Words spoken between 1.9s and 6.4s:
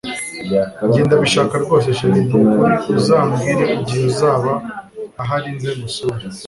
chr nukuri uzambwire igihe uzaba ahari nze ngusure